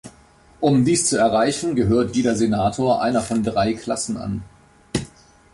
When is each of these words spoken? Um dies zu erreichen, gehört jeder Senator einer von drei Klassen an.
Um 0.59 0.83
dies 0.83 1.05
zu 1.09 1.17
erreichen, 1.19 1.75
gehört 1.75 2.15
jeder 2.15 2.35
Senator 2.35 3.03
einer 3.03 3.21
von 3.21 3.43
drei 3.43 3.75
Klassen 3.75 4.17
an. 4.17 4.43